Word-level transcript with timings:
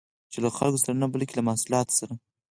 چې 0.31 0.37
له 0.43 0.49
خلکو 0.57 0.79
سره 0.83 0.95
نه، 1.01 1.07
بلکې 1.13 1.33
له 1.37 1.43
محصولات 1.49 1.87
سره 1.99 2.13